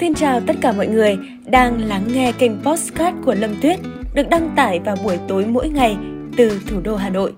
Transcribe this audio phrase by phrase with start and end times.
[0.00, 3.78] Xin chào tất cả mọi người đang lắng nghe kênh Postcard của Lâm Tuyết
[4.14, 5.96] được đăng tải vào buổi tối mỗi ngày
[6.36, 7.32] từ thủ đô Hà Nội.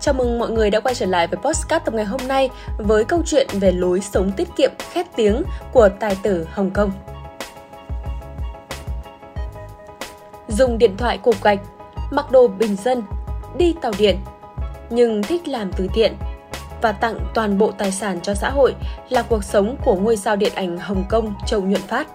[0.00, 3.04] Chào mừng mọi người đã quay trở lại với Postcard tập ngày hôm nay với
[3.04, 5.42] câu chuyện về lối sống tiết kiệm khét tiếng
[5.72, 6.90] của tài tử Hồng Kông.
[10.48, 11.58] Dùng điện thoại cục gạch,
[12.10, 13.02] mặc đồ bình dân,
[13.58, 14.16] đi tàu điện,
[14.90, 16.14] nhưng thích làm từ thiện
[16.82, 18.74] và tặng toàn bộ tài sản cho xã hội
[19.08, 22.08] là cuộc sống của ngôi sao điện ảnh Hồng Kông Châu Nhuận Phát.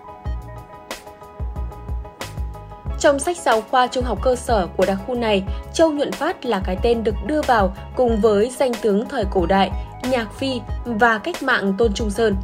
[3.00, 5.44] Trong sách giáo khoa trung học cơ sở của đặc khu này,
[5.74, 9.46] Châu Nhuận Phát là cái tên được đưa vào cùng với danh tướng thời cổ
[9.46, 9.72] đại,
[10.10, 12.36] Nhạc Phi và cách mạng Tôn Trung Sơn.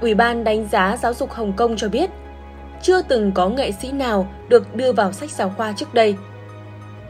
[0.00, 2.10] Ủy ban đánh giá giáo dục Hồng Kông cho biết,
[2.82, 6.14] chưa từng có nghệ sĩ nào được đưa vào sách giáo khoa trước đây.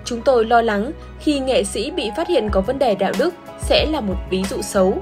[0.06, 3.34] Chúng tôi lo lắng khi nghệ sĩ bị phát hiện có vấn đề đạo đức
[3.60, 4.94] sẽ là một ví dụ xấu.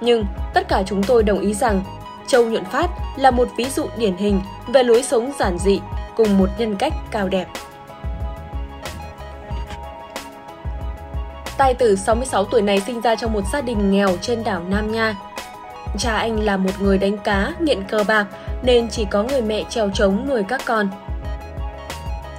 [0.00, 0.24] Nhưng
[0.54, 1.82] tất cả chúng tôi đồng ý rằng
[2.26, 5.80] Châu Nhuận Phát là một ví dụ điển hình về lối sống giản dị
[6.16, 7.46] cùng một nhân cách cao đẹp.
[11.56, 14.92] Tài tử 66 tuổi này sinh ra trong một gia đình nghèo trên đảo Nam
[14.92, 15.16] Nha.
[15.98, 18.26] Cha anh là một người đánh cá, nghiện cờ bạc
[18.62, 20.88] nên chỉ có người mẹ trèo trống nuôi các con.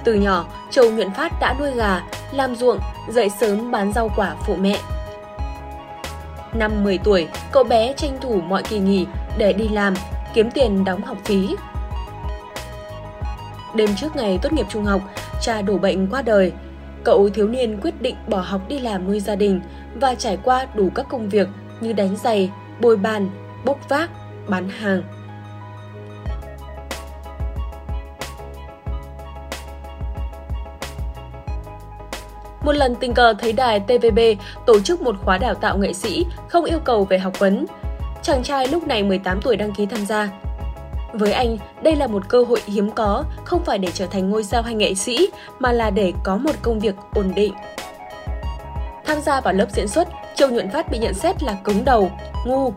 [0.06, 4.34] Từ nhỏ, Châu Nguyễn Phát đã nuôi gà, làm ruộng, dậy sớm bán rau quả
[4.46, 4.78] phụ mẹ.
[6.54, 9.06] Năm 10 tuổi, cậu bé tranh thủ mọi kỳ nghỉ
[9.38, 9.94] để đi làm,
[10.34, 11.56] kiếm tiền đóng học phí.
[13.74, 15.00] Đêm trước ngày tốt nghiệp trung học,
[15.40, 16.52] cha đổ bệnh qua đời.
[17.04, 19.60] Cậu thiếu niên quyết định bỏ học đi làm nuôi gia đình
[19.94, 21.48] và trải qua đủ các công việc
[21.80, 23.30] như đánh giày, bôi bàn,
[23.64, 24.10] bốc vác,
[24.48, 25.02] bán hàng.
[32.66, 34.18] Một lần tình cờ thấy đài TVB
[34.66, 37.66] tổ chức một khóa đào tạo nghệ sĩ không yêu cầu về học vấn.
[38.22, 40.28] Chàng trai lúc này 18 tuổi đăng ký tham gia.
[41.12, 44.44] Với anh, đây là một cơ hội hiếm có, không phải để trở thành ngôi
[44.44, 45.28] sao hay nghệ sĩ,
[45.58, 47.54] mà là để có một công việc ổn định.
[49.04, 52.10] Tham gia vào lớp diễn xuất, Châu Nhuận Phát bị nhận xét là cứng đầu,
[52.46, 52.72] ngu.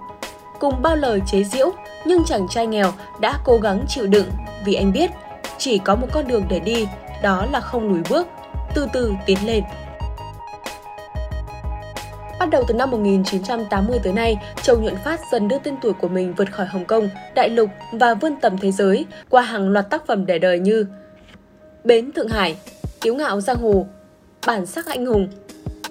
[0.59, 1.71] Cùng bao lời chế giễu,
[2.06, 4.29] nhưng chàng trai nghèo đã cố gắng chịu đựng
[4.66, 5.11] vì anh biết
[5.57, 6.88] chỉ có một con đường để đi,
[7.21, 8.27] đó là không lùi bước,
[8.75, 9.63] từ từ tiến lên.
[12.40, 16.07] Bắt đầu từ năm 1980 tới nay, Châu Nhuận Phát dần đưa tên tuổi của
[16.07, 19.90] mình vượt khỏi Hồng Kông, đại lục và vươn tầm thế giới qua hàng loạt
[19.90, 20.85] tác phẩm để đời như
[21.84, 22.57] Bến Thượng Hải,
[23.02, 23.88] Kiếu ngạo giang hồ,
[24.47, 25.28] Bản sắc anh hùng,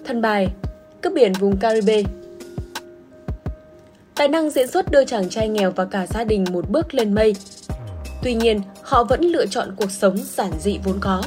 [0.05, 0.49] Thân bài,
[1.03, 2.03] Cướp biển vùng Caribe.
[4.15, 7.15] Tài năng diễn xuất đưa chàng trai nghèo và cả gia đình một bước lên
[7.15, 7.35] mây.
[8.23, 11.23] Tuy nhiên, họ vẫn lựa chọn cuộc sống giản dị vốn có.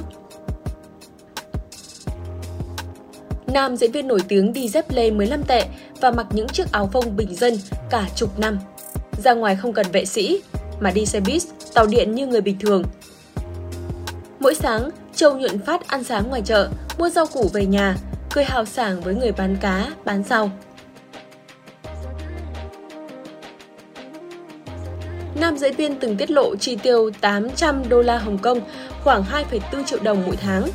[3.54, 5.66] Nam diễn viên nổi tiếng đi dép lê 15 tệ
[6.02, 7.54] và mặc những chiếc áo phông bình dân
[7.90, 8.60] cả chục năm.
[9.24, 10.42] Ra ngoài không cần vệ sĩ,
[10.80, 11.42] mà đi xe buýt,
[11.74, 12.84] tàu điện như người bình thường.
[14.40, 17.96] Mỗi sáng, Châu nhuận phát ăn sáng ngoài chợ, mua rau củ về nhà,
[18.34, 20.52] cười hào sảng với người bán cá, bán rau.
[25.36, 28.62] Nam diễn viên từng tiết lộ chi tiêu 800 đô la Hồng Kông,
[29.04, 30.68] khoảng 2,4 triệu đồng mỗi tháng.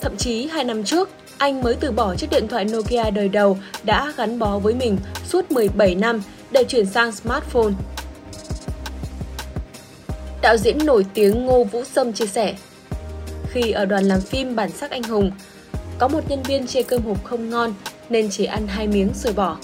[0.00, 1.08] Thậm chí 2 năm trước,
[1.40, 4.98] anh mới từ bỏ chiếc điện thoại Nokia đời đầu đã gắn bó với mình
[5.26, 7.72] suốt 17 năm để chuyển sang smartphone.
[10.42, 12.54] Đạo diễn nổi tiếng Ngô Vũ Sâm chia sẻ,
[13.50, 15.30] khi ở đoàn làm phim Bản sắc anh hùng,
[15.98, 17.74] có một nhân viên chê cơm hộp không ngon
[18.10, 19.56] nên chỉ ăn hai miếng rồi bỏ.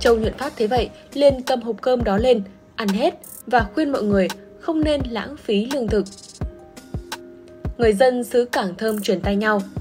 [0.00, 2.42] Châu nhuận phát thế vậy, liền cầm hộp cơm đó lên,
[2.76, 3.14] ăn hết
[3.46, 4.28] và khuyên mọi người
[4.60, 6.04] không nên lãng phí lương thực.
[7.78, 9.62] Người dân xứ Cảng Thơm chuyển tay nhau–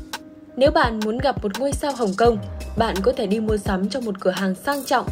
[0.57, 2.38] nếu bạn muốn gặp một ngôi sao Hồng Kông,
[2.78, 5.06] bạn có thể đi mua sắm trong một cửa hàng sang trọng.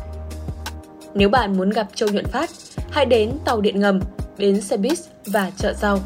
[1.13, 2.49] Nếu bạn muốn gặp Châu Nhuận Phát,
[2.91, 3.99] hãy đến tàu điện ngầm,
[4.37, 5.99] bến xe buýt và chợ rau.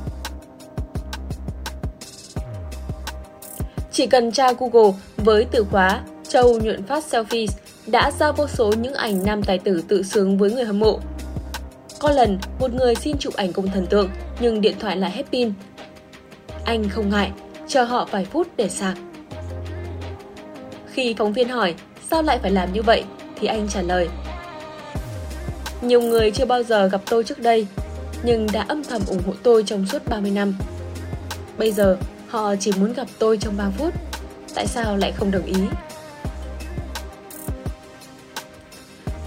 [3.91, 7.47] Chỉ cần tra Google với từ khóa Châu Nhuận Phát Selfies
[7.87, 10.99] đã ra vô số những ảnh nam tài tử tự sướng với người hâm mộ.
[11.99, 14.09] Có lần, một người xin chụp ảnh cùng thần tượng,
[14.39, 15.53] nhưng điện thoại lại hết pin.
[16.65, 17.31] Anh không ngại,
[17.67, 18.97] chờ họ vài phút để sạc.
[20.91, 21.75] Khi phóng viên hỏi
[22.11, 23.03] sao lại phải làm như vậy
[23.35, 24.07] thì anh trả lời
[25.81, 27.67] Nhiều người chưa bao giờ gặp tôi trước đây
[28.23, 30.55] nhưng đã âm thầm ủng hộ tôi trong suốt 30 năm.
[31.57, 31.97] Bây giờ
[32.27, 33.93] họ chỉ muốn gặp tôi trong 3 phút.
[34.55, 35.55] Tại sao lại không đồng ý?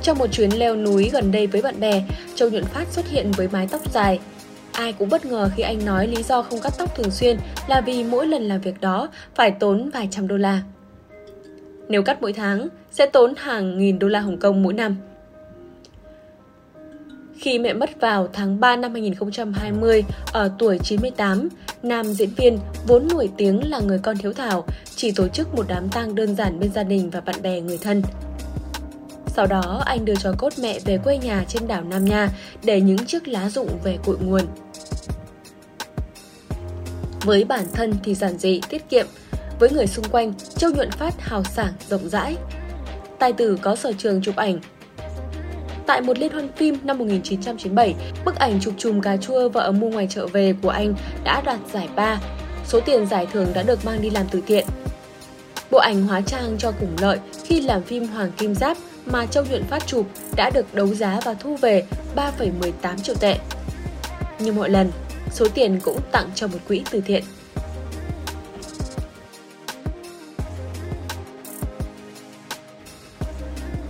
[0.03, 2.03] Trong một chuyến leo núi gần đây với bạn bè,
[2.35, 4.21] Châu Nhuận Phát xuất hiện với mái tóc dài.
[4.73, 7.39] Ai cũng bất ngờ khi anh nói lý do không cắt tóc thường xuyên
[7.69, 10.63] là vì mỗi lần làm việc đó phải tốn vài trăm đô la.
[11.93, 14.97] Nếu cắt mỗi tháng, sẽ tốn hàng nghìn đô la Hồng Kông mỗi năm.
[17.39, 21.49] Khi mẹ mất vào tháng 3 năm 2020 ở tuổi 98,
[21.83, 24.65] nam diễn viên vốn nổi tiếng là người con hiếu thảo,
[24.97, 27.79] chỉ tổ chức một đám tang đơn giản bên gia đình và bạn bè người
[27.79, 28.03] thân.
[29.27, 32.29] Sau đó, anh đưa cho cốt mẹ về quê nhà trên đảo Nam Nha
[32.65, 34.43] để những chiếc lá rụng về cội nguồn.
[37.25, 39.07] Với bản thân thì giản dị, tiết kiệm,
[39.63, 42.37] với người xung quanh, Châu Nhuận Phát hào sảng, rộng rãi.
[43.19, 44.59] Tài tử có sở trường chụp ảnh,
[45.87, 47.95] Tại một liên hoan phim năm 1997,
[48.25, 50.95] bức ảnh chụp chùm cà chua vợ mua ngoài chợ về của anh
[51.25, 52.21] đã đoạt giải ba.
[52.67, 54.67] Số tiền giải thưởng đã được mang đi làm từ thiện.
[55.71, 58.77] Bộ ảnh hóa trang cho cùng lợi khi làm phim Hoàng Kim Giáp
[59.07, 60.07] mà Châu Nhuận Phát chụp
[60.37, 61.85] đã được đấu giá và thu về
[62.17, 63.39] 3,18 triệu tệ.
[64.39, 64.91] Như mọi lần,
[65.31, 67.23] số tiền cũng tặng cho một quỹ từ thiện.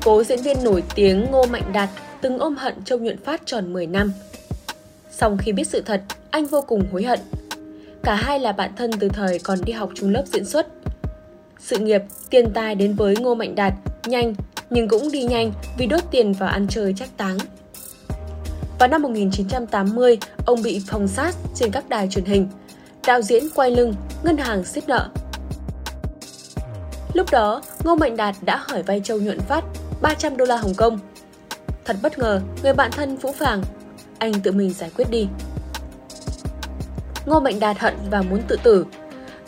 [0.04, 1.88] Cố diễn viên nổi tiếng Ngô Mạnh Đạt
[2.20, 4.12] từng ôm hận Châu Nhuận Phát tròn 10 năm.
[5.10, 7.20] Song khi biết sự thật, anh vô cùng hối hận.
[8.02, 10.66] Cả hai là bạn thân từ thời còn đi học chung lớp diễn xuất.
[11.60, 13.72] Sự nghiệp, tiền tài đến với Ngô Mạnh Đạt
[14.04, 14.34] nhanh
[14.70, 17.38] nhưng cũng đi nhanh vì đốt tiền vào ăn chơi chắc táng.
[18.78, 22.48] Vào năm 1980, ông bị phòng sát trên các đài truyền hình.
[23.06, 25.08] Đạo diễn quay lưng, ngân hàng xếp nợ.
[27.12, 29.64] Lúc đó, Ngô Mạnh Đạt đã hỏi vay Châu Nhuận Phát
[30.02, 30.98] 300 đô la Hồng Kông.
[31.84, 33.62] Thật bất ngờ, người bạn thân Phũ Phàng,
[34.18, 35.28] anh tự mình giải quyết đi.
[37.26, 38.86] Ngô Mạnh Đạt hận và muốn tự tử.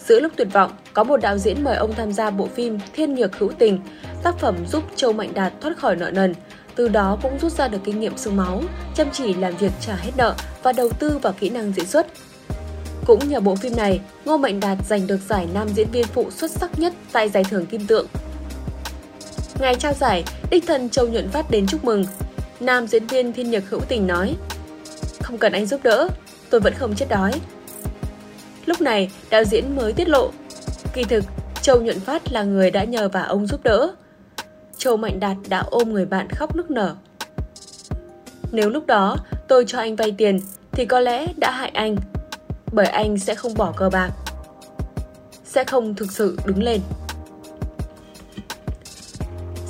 [0.06, 3.15] Giữa lúc tuyệt vọng, có một đạo diễn mời ông tham gia bộ phim Thiên
[3.15, 3.81] Nhược Hữu Tình,
[4.23, 6.35] tác phẩm giúp Châu Mạnh Đạt thoát khỏi nợ nần,
[6.75, 8.62] từ đó cũng rút ra được kinh nghiệm sương máu,
[8.95, 12.06] chăm chỉ làm việc trả hết nợ và đầu tư vào kỹ năng diễn xuất.
[13.06, 16.31] Cũng nhờ bộ phim này, Ngô Mạnh Đạt giành được giải nam diễn viên phụ
[16.31, 18.06] xuất sắc nhất tại giải thưởng Kim Tượng
[19.59, 22.05] Ngày trao giải, đích thân Châu Nhuận Phát đến chúc mừng.
[22.61, 24.37] Nam diễn viên Thiên Nhật Hữu Tình nói
[25.23, 26.09] Không cần anh giúp đỡ,
[26.51, 27.33] tôi vẫn không chết đói.
[28.67, 30.31] Lúc này, đạo diễn mới tiết lộ
[30.93, 31.25] Kỳ thực,
[31.62, 33.95] Châu Nhuận Phát là người đã nhờ và ông giúp đỡ.
[34.77, 36.95] Châu Mạnh Đạt đã ôm người bạn khóc nức nở.
[38.53, 39.17] Nếu lúc đó
[39.49, 40.41] tôi cho anh vay tiền
[40.73, 41.97] thì có lẽ đã hại anh,
[42.73, 44.11] bởi anh sẽ không bỏ cờ bạc,
[45.45, 46.81] sẽ không thực sự đứng lên.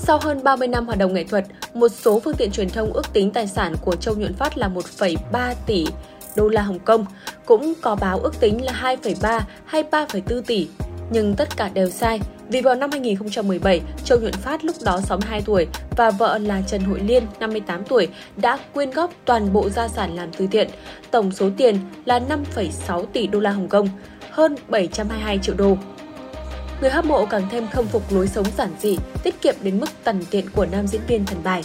[0.07, 3.13] Sau hơn 30 năm hoạt động nghệ thuật, một số phương tiện truyền thông ước
[3.13, 5.87] tính tài sản của Châu Nhuận Phát là 1,3 tỷ
[6.37, 7.07] đô la Hồng Kông,
[7.47, 10.69] cũng có báo ước tính là 2,3 hay 3,4 tỷ.
[11.11, 15.43] Nhưng tất cả đều sai, vì vào năm 2017, Châu Nhuận Phát lúc đó 62
[15.43, 15.67] tuổi
[15.97, 20.17] và vợ là Trần Hội Liên, 58 tuổi, đã quyên góp toàn bộ gia sản
[20.17, 20.69] làm từ thiện.
[21.11, 22.21] Tổng số tiền là
[22.55, 23.89] 5,6 tỷ đô la Hồng Kông,
[24.31, 25.77] hơn 722 triệu đô.
[26.81, 29.91] Người hâm mộ càng thêm khâm phục lối sống giản dị, tiết kiệm đến mức
[30.05, 31.63] tần tiện của nam diễn viên thần bài.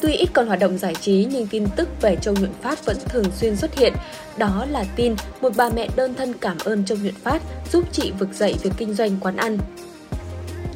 [0.00, 2.96] Tuy ít còn hoạt động giải trí nhưng tin tức về Châu Nhuận Phát vẫn
[3.08, 3.92] thường xuyên xuất hiện.
[4.36, 7.42] Đó là tin một bà mẹ đơn thân cảm ơn Châu Nhuận Phát
[7.72, 9.58] giúp chị vực dậy việc kinh doanh quán ăn.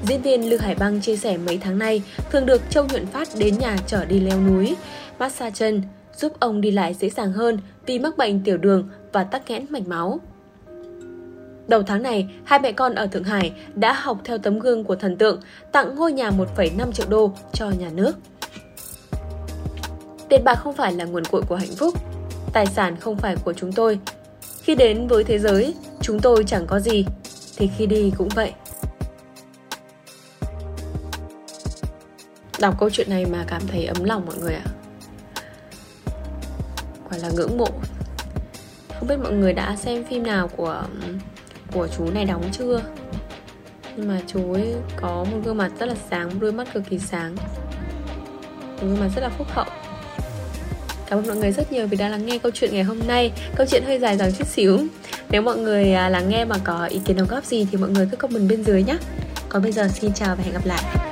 [0.06, 3.28] Diễn viên Lưu Hải Băng chia sẻ mấy tháng nay thường được Châu Nhuận Phát
[3.38, 4.76] đến nhà chở đi leo núi,
[5.18, 5.82] massage chân,
[6.16, 9.66] giúp ông đi lại dễ dàng hơn vì mắc bệnh tiểu đường và tắc nghẽn
[9.70, 10.20] mạch máu.
[11.68, 14.96] Đầu tháng này, hai mẹ con ở Thượng Hải đã học theo tấm gương của
[14.96, 15.40] thần tượng,
[15.72, 18.12] tặng ngôi nhà 1,5 triệu đô cho nhà nước.
[20.28, 21.94] Tiền bạc không phải là nguồn cội của hạnh phúc,
[22.52, 23.98] tài sản không phải của chúng tôi.
[24.62, 27.06] Khi đến với thế giới, chúng tôi chẳng có gì,
[27.56, 28.52] thì khi đi cũng vậy.
[32.60, 34.64] Đọc câu chuyện này mà cảm thấy ấm lòng mọi người ạ.
[37.08, 37.68] Quả là ngưỡng mộ.
[38.98, 40.84] Không biết mọi người đã xem phim nào của
[41.72, 42.82] của chú này đóng chưa?
[43.96, 46.98] Nhưng mà chú ấy có một gương mặt rất là sáng đôi mắt cực kỳ
[46.98, 47.36] sáng.
[48.80, 49.66] Một gương mặt rất là phúc hậu.
[51.06, 53.32] Cảm ơn mọi người rất nhiều vì đã lắng nghe câu chuyện ngày hôm nay.
[53.56, 54.78] Câu chuyện hơi dài dòng chút xíu.
[55.30, 57.90] Nếu mọi người à, lắng nghe mà có ý kiến đóng góp gì thì mọi
[57.90, 58.96] người cứ comment bên dưới nhé.
[59.48, 61.11] Còn bây giờ, xin chào và hẹn gặp lại.